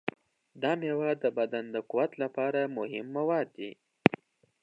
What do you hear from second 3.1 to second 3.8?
مواد لري.